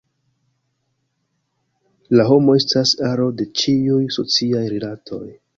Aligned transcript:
La 2.19 2.27
homo 2.31 2.57
estas 2.63 2.97
aro 3.11 3.29
de 3.43 3.49
ĉiuj 3.61 4.03
sociaj 4.21 4.65
rilatoj. 4.77 5.25